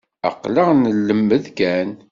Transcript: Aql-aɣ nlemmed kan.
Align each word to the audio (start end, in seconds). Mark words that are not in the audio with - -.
Aql-aɣ 0.27 0.69
nlemmed 0.75 1.45
kan. 1.57 1.89